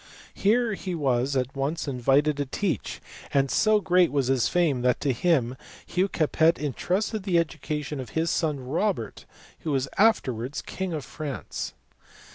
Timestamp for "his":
4.29-4.47, 8.17-8.31